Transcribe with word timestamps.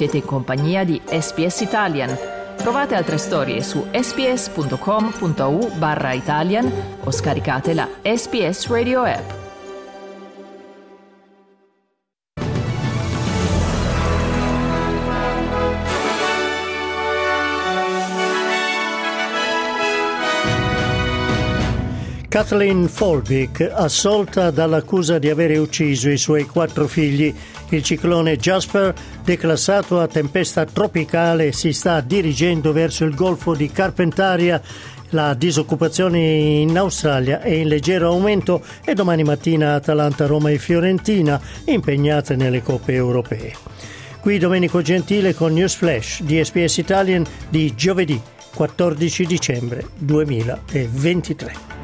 Siete 0.00 0.16
in 0.16 0.24
compagnia 0.24 0.82
di 0.82 0.98
SPS 1.04 1.60
Italian. 1.60 2.16
Trovate 2.56 2.94
altre 2.94 3.18
storie 3.18 3.62
su 3.62 3.84
sps.com.au 3.92 5.76
barra 5.76 6.14
Italian 6.14 6.72
o 7.04 7.10
scaricate 7.10 7.74
la 7.74 7.86
SPS 8.02 8.68
Radio 8.68 9.02
app. 9.02 9.40
Kathleen 22.30 22.88
Folbick, 22.88 23.60
assolta 23.60 24.52
dall'accusa 24.52 25.18
di 25.18 25.28
avere 25.28 25.58
ucciso 25.58 26.08
i 26.08 26.16
suoi 26.16 26.46
quattro 26.46 26.86
figli. 26.86 27.34
Il 27.72 27.84
ciclone 27.84 28.36
Jasper, 28.36 28.92
declassato 29.24 30.00
a 30.00 30.08
tempesta 30.08 30.64
tropicale, 30.64 31.52
si 31.52 31.72
sta 31.72 32.00
dirigendo 32.00 32.72
verso 32.72 33.04
il 33.04 33.14
golfo 33.14 33.54
di 33.54 33.70
Carpentaria. 33.70 34.60
La 35.10 35.34
disoccupazione 35.34 36.18
in 36.18 36.76
Australia 36.76 37.40
è 37.40 37.50
in 37.50 37.68
leggero 37.68 38.08
aumento 38.08 38.62
e 38.84 38.94
domani 38.94 39.22
mattina 39.22 39.74
Atalanta, 39.74 40.26
Roma 40.26 40.50
e 40.50 40.58
Fiorentina 40.58 41.40
impegnate 41.66 42.34
nelle 42.34 42.62
coppe 42.62 42.92
europee. 42.92 43.52
Qui 44.20 44.38
Domenico 44.38 44.82
Gentile 44.82 45.34
con 45.34 45.52
News 45.52 45.74
Flash 45.74 46.22
di 46.22 46.44
SPS 46.44 46.78
Italian 46.78 47.24
di 47.48 47.74
giovedì 47.76 48.20
14 48.52 49.26
dicembre 49.26 49.86
2023. 49.96 51.79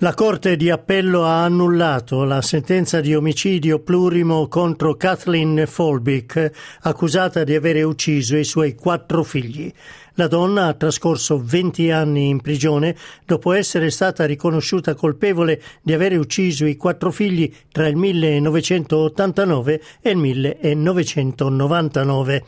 La 0.00 0.14
Corte 0.14 0.54
di 0.54 0.70
Appello 0.70 1.24
ha 1.24 1.42
annullato 1.42 2.22
la 2.22 2.40
sentenza 2.40 3.00
di 3.00 3.16
omicidio 3.16 3.80
plurimo 3.80 4.46
contro 4.46 4.94
Kathleen 4.94 5.64
Folbick, 5.66 6.52
accusata 6.82 7.42
di 7.42 7.56
avere 7.56 7.82
ucciso 7.82 8.36
i 8.36 8.44
suoi 8.44 8.76
quattro 8.76 9.24
figli. 9.24 9.72
La 10.18 10.26
donna 10.26 10.66
ha 10.66 10.74
trascorso 10.74 11.40
20 11.40 11.92
anni 11.92 12.28
in 12.28 12.40
prigione 12.40 12.96
dopo 13.24 13.52
essere 13.52 13.88
stata 13.88 14.24
riconosciuta 14.24 14.96
colpevole 14.96 15.62
di 15.80 15.92
avere 15.92 16.16
ucciso 16.16 16.66
i 16.66 16.76
quattro 16.76 17.12
figli 17.12 17.48
tra 17.70 17.86
il 17.86 17.94
1989 17.94 19.80
e 20.00 20.10
il 20.10 20.16
1999. 20.16 22.42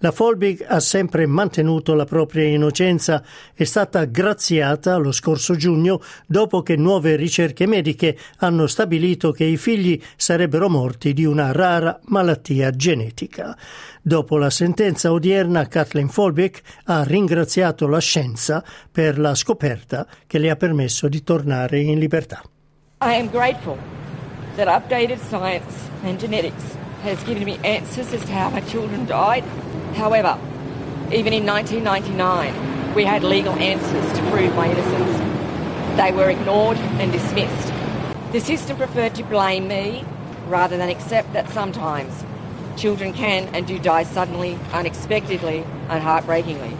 La 0.00 0.12
Folbig 0.12 0.64
ha 0.68 0.78
sempre 0.78 1.26
mantenuto 1.26 1.94
la 1.94 2.04
propria 2.04 2.44
innocenza, 2.44 3.24
è 3.54 3.64
stata 3.64 4.04
graziata 4.04 4.96
lo 4.96 5.10
scorso 5.10 5.56
giugno 5.56 6.02
dopo 6.26 6.62
che 6.62 6.76
nuove 6.76 7.16
ricerche 7.16 7.66
mediche 7.66 8.16
hanno 8.38 8.66
stabilito 8.66 9.32
che 9.32 9.44
i 9.44 9.56
figli 9.56 9.98
sarebbero 10.14 10.68
morti 10.68 11.14
di 11.14 11.24
una 11.24 11.50
rara 11.50 11.98
malattia 12.04 12.70
genetica. 12.72 13.56
Dopo 14.02 14.36
la 14.36 14.50
sentenza 14.50 15.10
odierna, 15.10 15.66
Kathleen 15.66 16.08
Folbig 16.08 16.60
ha 16.84 17.02
ringraziato 17.16 17.88
la 17.88 17.98
scienza 17.98 18.62
per 18.92 19.18
la 19.18 19.34
scoperta 19.34 20.06
che 20.26 20.38
le 20.38 20.50
ha 20.50 20.56
permesso 20.56 21.08
di 21.08 21.22
tornare 21.22 21.80
in 21.80 21.98
libertà. 21.98 22.42
I 23.00 23.14
am 23.14 23.30
grateful 23.30 23.78
that 24.56 24.68
updated 24.68 25.18
science 25.28 25.88
and 26.04 26.18
genetics 26.18 26.76
has 27.02 27.22
given 27.24 27.44
me 27.44 27.58
answers 27.62 28.12
as 28.12 28.22
to 28.24 28.32
how 28.32 28.50
my 28.50 28.60
children 28.68 29.06
died. 29.06 29.44
However, 29.94 30.36
even 31.10 31.32
in 31.32 31.46
1999, 31.46 32.94
we 32.94 33.04
had 33.04 33.22
legal 33.22 33.54
answers 33.54 34.12
to 34.12 34.22
prove 34.30 34.54
my 34.54 34.66
innocence. 34.68 35.16
They 35.96 36.12
were 36.12 36.28
ignored 36.28 36.76
and 37.00 37.10
dismissed. 37.12 37.72
The 38.32 38.40
system 38.40 38.76
preferred 38.76 39.14
to 39.14 39.24
blame 39.24 39.68
me 39.68 40.04
rather 40.48 40.76
than 40.76 40.90
accept 40.90 41.32
that 41.32 41.48
sometimes 41.48 42.12
children 42.76 43.14
can 43.14 43.48
and 43.54 43.66
do 43.66 43.78
die 43.78 44.04
suddenly, 44.04 44.58
unexpectedly, 44.72 45.64
and 45.88 46.02
heartbreakingly. 46.02 46.76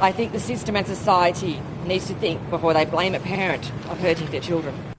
I 0.00 0.12
think 0.12 0.32
the 0.32 0.40
system 0.40 0.76
and 0.76 0.86
society 0.86 1.60
needs 1.86 2.08
to 2.08 2.14
think 2.14 2.50
before 2.50 2.74
they 2.74 2.84
blame 2.84 3.14
a 3.14 3.20
parent 3.20 3.70
of 3.88 3.98
hurting 4.00 4.30
their 4.30 4.40
children. 4.40 4.93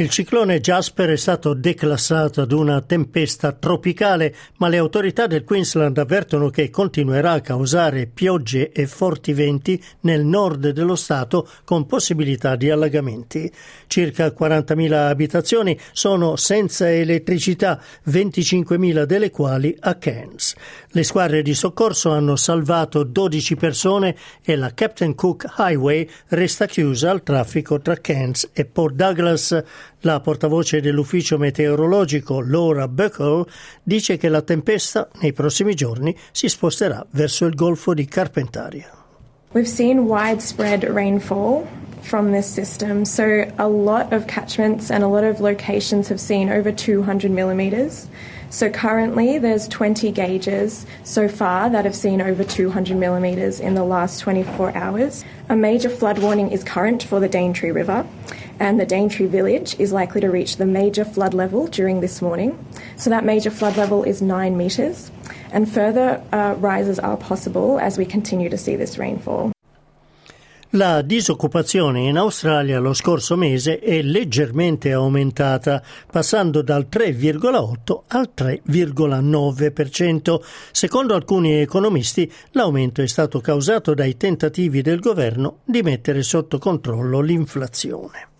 Il 0.00 0.10
ciclone 0.10 0.60
Jasper 0.60 1.10
è 1.10 1.16
stato 1.16 1.54
declassato 1.54 2.40
ad 2.40 2.52
una 2.52 2.80
tempesta 2.82 3.50
tropicale, 3.50 4.32
ma 4.58 4.68
le 4.68 4.76
autorità 4.76 5.26
del 5.26 5.42
Queensland 5.42 5.98
avvertono 5.98 6.50
che 6.50 6.70
continuerà 6.70 7.32
a 7.32 7.40
causare 7.40 8.06
piogge 8.06 8.70
e 8.70 8.86
forti 8.86 9.32
venti 9.32 9.82
nel 10.02 10.24
nord 10.24 10.68
dello 10.68 10.94
Stato 10.94 11.48
con 11.64 11.86
possibilità 11.86 12.54
di 12.54 12.70
allagamenti. 12.70 13.50
Circa 13.88 14.28
40.000 14.28 14.92
abitazioni 14.92 15.76
sono 15.90 16.36
senza 16.36 16.88
elettricità, 16.88 17.82
25.000 18.08 19.02
delle 19.02 19.32
quali 19.32 19.76
a 19.80 19.96
Cairns. 19.96 20.54
Le 20.90 21.02
squadre 21.02 21.42
di 21.42 21.54
soccorso 21.54 22.12
hanno 22.12 22.36
salvato 22.36 23.02
12 23.02 23.56
persone 23.56 24.14
e 24.44 24.54
la 24.54 24.72
Captain 24.72 25.16
Cook 25.16 25.54
Highway 25.58 26.08
resta 26.28 26.66
chiusa 26.66 27.10
al 27.10 27.24
traffico 27.24 27.80
tra 27.80 27.96
Cairns 27.96 28.50
e 28.52 28.64
Port 28.64 28.94
Douglas. 28.94 29.64
La 30.00 30.20
portavoce 30.20 30.80
dell'ufficio 30.80 31.38
meteorologico 31.38 32.40
Laura 32.40 32.88
Buckle 32.88 33.44
dice 33.82 34.16
che 34.16 34.28
la 34.28 34.42
tempesta 34.42 35.08
nei 35.20 35.32
prossimi 35.32 35.74
giorni 35.74 36.16
si 36.30 36.48
sposterà 36.48 37.04
verso 37.10 37.46
il 37.46 37.54
golfo 37.54 37.94
di 37.94 38.04
Carpentaria. 38.06 38.90
We've 39.52 39.66
seen 39.66 40.00
widespread 40.00 40.84
rainfall 40.84 41.66
from 42.02 42.32
this 42.32 42.46
system, 42.46 43.04
so 43.04 43.46
a 43.56 43.66
lot 43.66 44.12
of 44.12 44.26
catchments 44.26 44.90
and 44.90 45.02
a 45.02 45.06
lot 45.06 45.24
of 45.24 45.40
locations 45.40 46.08
have 46.08 46.20
seen 46.20 46.50
over 46.50 46.70
200 46.72 47.30
millimetres. 47.30 48.08
So 48.50 48.70
currently 48.70 49.38
there's 49.38 49.68
20 49.68 50.10
gauges 50.12 50.86
so 51.04 51.28
far 51.28 51.68
that 51.68 51.84
have 51.84 51.94
seen 51.94 52.22
over 52.22 52.42
200 52.42 52.96
millimetres 52.96 53.60
in 53.60 53.74
the 53.74 53.84
last 53.84 54.20
24 54.20 54.74
hours. 54.74 55.24
A 55.50 55.56
major 55.56 55.90
flood 55.90 56.18
warning 56.18 56.50
is 56.50 56.64
current 56.64 57.02
for 57.02 57.20
the 57.20 57.28
Daintree 57.28 57.70
River 57.70 58.06
and 58.60 58.80
the 58.80 58.86
Daintree 58.86 59.26
village 59.26 59.78
is 59.78 59.92
likely 59.92 60.20
to 60.20 60.28
reach 60.28 60.56
the 60.56 60.66
major 60.66 61.04
flood 61.04 61.34
level 61.34 61.66
during 61.66 62.00
this 62.00 62.20
morning. 62.20 62.58
So 62.96 63.10
that 63.10 63.24
major 63.24 63.50
flood 63.50 63.76
level 63.76 64.02
is 64.02 64.20
9 64.20 64.56
metres, 64.56 65.10
and 65.52 65.70
further 65.70 66.22
uh, 66.32 66.56
rises 66.58 66.98
are 66.98 67.16
possible 67.16 67.78
as 67.78 67.98
we 67.98 68.04
continue 68.04 68.48
to 68.48 68.58
see 68.58 68.76
this 68.76 68.98
rainfall. 68.98 69.52
La 70.78 71.02
disoccupazione 71.02 72.06
in 72.06 72.16
Australia 72.16 72.78
lo 72.78 72.92
scorso 72.92 73.34
mese 73.34 73.80
è 73.80 74.00
leggermente 74.00 74.92
aumentata, 74.92 75.82
passando 76.08 76.62
dal 76.62 76.86
3,8 76.88 78.02
al 78.06 78.30
3,9%. 78.32 80.40
Secondo 80.70 81.16
alcuni 81.16 81.54
economisti, 81.54 82.32
l'aumento 82.52 83.02
è 83.02 83.08
stato 83.08 83.40
causato 83.40 83.92
dai 83.92 84.16
tentativi 84.16 84.80
del 84.80 85.00
governo 85.00 85.62
di 85.64 85.82
mettere 85.82 86.22
sotto 86.22 86.58
controllo 86.58 87.22
l'inflazione. 87.22 88.37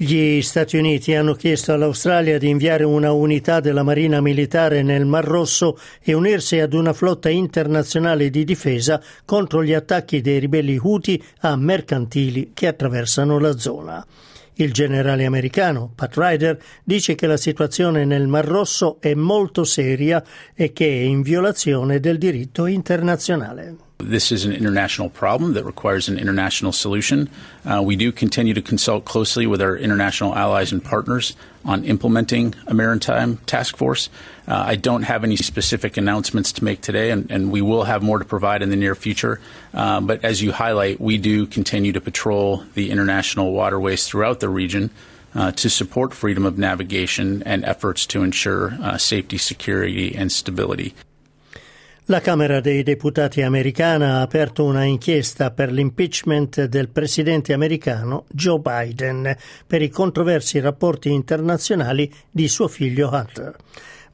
Gli 0.00 0.40
Stati 0.42 0.76
Uniti 0.76 1.12
hanno 1.16 1.34
chiesto 1.34 1.72
all'Australia 1.72 2.38
di 2.38 2.48
inviare 2.48 2.84
una 2.84 3.10
unità 3.10 3.58
della 3.58 3.82
Marina 3.82 4.20
Militare 4.20 4.84
nel 4.84 5.04
Mar 5.04 5.24
Rosso 5.24 5.76
e 6.00 6.12
unirsi 6.12 6.60
ad 6.60 6.72
una 6.72 6.92
flotta 6.92 7.28
internazionale 7.28 8.30
di 8.30 8.44
difesa 8.44 9.02
contro 9.24 9.64
gli 9.64 9.72
attacchi 9.72 10.20
dei 10.20 10.38
ribelli 10.38 10.78
Houthi 10.80 11.20
a 11.40 11.56
mercantili 11.56 12.52
che 12.54 12.68
attraversano 12.68 13.40
la 13.40 13.58
zona. 13.58 14.06
Il 14.54 14.72
generale 14.72 15.24
americano 15.24 15.90
Pat 15.92 16.16
Ryder 16.16 16.62
dice 16.84 17.16
che 17.16 17.26
la 17.26 17.36
situazione 17.36 18.04
nel 18.04 18.28
Mar 18.28 18.44
Rosso 18.44 18.98
è 19.00 19.14
molto 19.14 19.64
seria 19.64 20.22
e 20.54 20.72
che 20.72 20.86
è 20.86 21.02
in 21.02 21.22
violazione 21.22 21.98
del 21.98 22.18
diritto 22.18 22.66
internazionale. 22.66 23.87
This 23.98 24.30
is 24.30 24.44
an 24.44 24.52
international 24.52 25.10
problem 25.10 25.54
that 25.54 25.64
requires 25.64 26.08
an 26.08 26.18
international 26.18 26.70
solution. 26.70 27.28
Uh, 27.64 27.82
we 27.84 27.96
do 27.96 28.12
continue 28.12 28.54
to 28.54 28.62
consult 28.62 29.04
closely 29.04 29.44
with 29.44 29.60
our 29.60 29.76
international 29.76 30.36
allies 30.36 30.70
and 30.70 30.82
partners 30.82 31.34
on 31.64 31.84
implementing 31.84 32.54
a 32.68 32.74
maritime 32.74 33.38
task 33.38 33.76
force. 33.76 34.08
Uh, 34.46 34.54
I 34.54 34.76
don't 34.76 35.02
have 35.02 35.24
any 35.24 35.34
specific 35.34 35.96
announcements 35.96 36.52
to 36.52 36.64
make 36.64 36.80
today, 36.80 37.10
and, 37.10 37.28
and 37.28 37.50
we 37.50 37.60
will 37.60 37.82
have 37.84 38.02
more 38.04 38.20
to 38.20 38.24
provide 38.24 38.62
in 38.62 38.70
the 38.70 38.76
near 38.76 38.94
future. 38.94 39.40
Uh, 39.74 40.00
but 40.00 40.24
as 40.24 40.40
you 40.40 40.52
highlight, 40.52 41.00
we 41.00 41.18
do 41.18 41.44
continue 41.44 41.92
to 41.92 42.00
patrol 42.00 42.62
the 42.74 42.92
international 42.92 43.50
waterways 43.52 44.06
throughout 44.06 44.38
the 44.38 44.48
region. 44.48 44.90
Uh, 45.34 45.52
to 45.52 45.68
support 45.68 46.14
freedom 46.14 46.46
of 46.46 46.56
navigation 46.56 47.42
and 47.42 47.62
efforts 47.62 48.06
to 48.06 48.22
ensure 48.22 48.72
uh, 48.80 48.96
safety, 48.96 49.36
security, 49.36 50.16
and 50.16 50.32
stability. 50.32 50.94
La 52.10 52.22
Camera 52.22 52.60
dei 52.60 52.82
Deputati 52.82 53.42
americana 53.42 54.14
ha 54.14 54.20
aperto 54.22 54.64
una 54.64 54.84
inchiesta 54.84 55.50
per 55.50 55.70
l'impeachment 55.70 56.64
del 56.64 56.88
presidente 56.88 57.52
americano 57.52 58.24
Joe 58.30 58.60
Biden 58.60 59.36
per 59.66 59.82
i 59.82 59.90
controversi 59.90 60.58
rapporti 60.58 61.12
internazionali 61.12 62.10
di 62.30 62.48
suo 62.48 62.66
figlio 62.66 63.10
Hunter. 63.12 63.54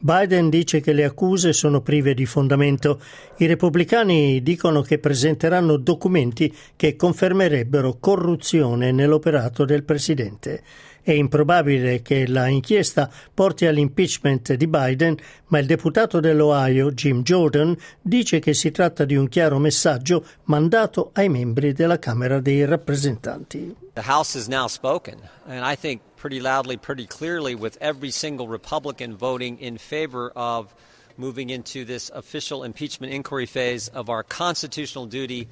Biden 0.00 0.50
dice 0.50 0.81
che 0.81 0.93
le 0.93 1.05
accuse 1.05 1.52
sono 1.52 1.82
prive 1.82 2.14
di 2.14 2.26
fondamento. 2.26 3.00
I 3.37 3.46
repubblicani 3.46 4.43
dicono 4.43 4.82
che 4.82 4.99
presenteranno 4.99 5.76
documenti 5.76 6.52
che 6.75 6.96
confermerebbero 6.96 7.99
corruzione 8.00 8.91
nell'operato 8.91 9.64
del 9.64 9.85
presidente. 9.85 10.62
È 11.06 11.12
improbabile 11.12 12.00
che 12.00 12.26
la 12.26 12.46
inchiesta 12.46 13.12
porti 13.34 13.66
all'impeachment 13.66 14.54
di 14.54 14.66
Biden, 14.66 15.14
ma 15.48 15.58
il 15.58 15.66
deputato 15.66 16.18
dell'Ohio, 16.18 16.92
Jim 16.92 17.22
Jordan, 17.22 17.76
dice 18.00 18.38
che 18.38 18.54
si 18.54 18.70
tratta 18.70 19.04
di 19.04 19.14
un 19.14 19.28
chiaro 19.28 19.58
messaggio 19.58 20.24
mandato 20.44 21.10
ai 21.12 21.28
membri 21.28 21.74
della 21.74 21.98
Camera 21.98 22.40
dei 22.40 22.64
rappresentanti. 22.64 23.76
The 23.92 24.00
House 24.00 24.34
has 24.34 24.48
now 24.48 24.66
spoken, 24.66 25.18
and 25.46 25.62
I 25.62 25.76
think 25.76 26.00
pretty 26.16 26.40
loudly, 26.40 26.78
pretty 26.78 27.06
clearly, 27.06 27.54
with 27.54 27.76
every 27.82 28.10
single 28.10 28.48
Republican 28.48 29.14
voting 29.14 29.58
in 29.60 29.76
favor 29.76 30.32
of 30.34 30.74
moving 31.18 31.50
into 31.50 31.84
this 31.84 32.10
official 32.14 32.64
impeachment 32.64 33.12
inquiry 33.12 33.44
phase 33.44 33.88
of 33.88 34.08
our 34.08 34.22
constitutional 34.22 35.04
duty 35.04 35.48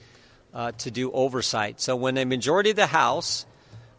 uh, 0.54 0.72
to 0.78 0.90
do 0.90 1.12
oversight. 1.12 1.78
So 1.78 1.94
when 1.94 2.16
a 2.16 2.24
majority 2.24 2.70
of 2.70 2.76
the 2.76 2.86
House 2.86 3.44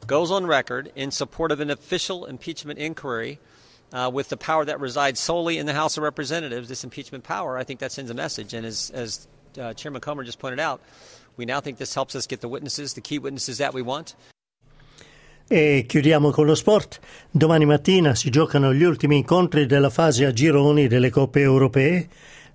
goes 0.07 0.31
on 0.31 0.45
record 0.45 0.91
in 0.95 1.11
support 1.11 1.51
of 1.51 1.59
an 1.59 1.69
official 1.69 2.25
impeachment 2.25 2.79
inquiry 2.79 3.39
uh, 3.91 4.09
with 4.11 4.29
the 4.29 4.37
power 4.37 4.65
that 4.65 4.79
resides 4.79 5.19
solely 5.19 5.57
in 5.57 5.65
the 5.65 5.73
House 5.73 5.97
of 5.97 6.03
Representatives, 6.03 6.67
this 6.67 6.83
impeachment 6.83 7.23
power, 7.23 7.57
I 7.57 7.63
think 7.63 7.79
that 7.79 7.91
sends 7.91 8.09
a 8.09 8.13
message. 8.13 8.53
And 8.53 8.65
as, 8.65 8.91
as 8.93 9.27
uh, 9.59 9.73
Chairman 9.73 10.01
Comer 10.01 10.23
just 10.23 10.39
pointed 10.39 10.59
out, 10.59 10.81
we 11.37 11.45
now 11.45 11.59
think 11.59 11.77
this 11.77 11.93
helps 11.93 12.15
us 12.15 12.27
get 12.27 12.41
the 12.41 12.47
witnesses, 12.47 12.93
the 12.93 13.01
key 13.01 13.19
witnesses 13.19 13.57
that 13.59 13.73
we 13.73 13.81
want. 13.81 14.15
E 15.47 15.85
chiudiamo 15.87 16.31
con 16.31 16.47
lo 16.47 16.55
sport. 16.55 16.99
Domani 17.29 17.65
mattina 17.65 18.15
si 18.15 18.29
giocano 18.29 18.73
gli 18.73 18.83
ultimi 18.83 19.17
incontri 19.17 19.65
della 19.65 19.89
fase 19.89 20.25
a 20.25 20.31
gironi 20.31 20.87
delle 20.87 21.09
coppe 21.09 21.41
europee. 21.41 22.07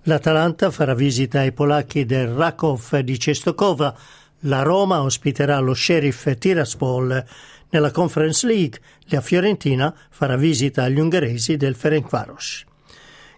L'Atalanta 0.04 0.70
farà 0.70 0.94
visita 0.94 1.40
ai 1.40 1.52
polacchi 1.52 2.06
del 2.06 2.28
Rakov 2.28 2.98
di 3.00 3.18
Cestokova 3.18 3.94
la 4.40 4.62
Roma 4.62 5.02
ospiterà 5.02 5.58
lo 5.58 5.74
Sheriff 5.74 6.36
Tiraspol. 6.38 7.24
Nella 7.70 7.90
Conference 7.90 8.46
League 8.46 8.80
la 9.06 9.20
Fiorentina 9.20 9.94
farà 10.10 10.36
visita 10.36 10.84
agli 10.84 10.98
ungheresi 10.98 11.56
del 11.56 11.74
Ferencvaros. 11.74 12.64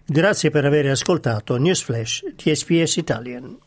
Grazie 0.05 0.49
per 0.49 0.65
aver 0.65 0.87
ascoltato 0.87 1.57
News 1.57 1.81
Flash 1.81 2.23
di 2.35 2.55
SPS 2.55 2.95
Italian. 2.97 3.57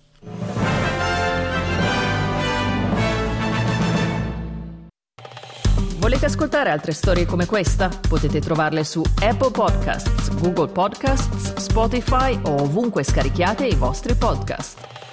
Volete 6.04 6.26
ascoltare 6.26 6.68
altre 6.68 6.92
storie 6.92 7.24
come 7.24 7.46
questa? 7.46 7.88
Potete 7.88 8.38
trovarle 8.40 8.84
su 8.84 9.02
Apple 9.22 9.50
Podcasts, 9.50 10.34
Google 10.34 10.68
Podcasts, 10.68 11.54
Spotify 11.56 12.38
o 12.42 12.60
ovunque 12.60 13.02
scarichiate 13.02 13.66
i 13.66 13.74
vostri 13.74 14.14
podcast. 14.14 15.03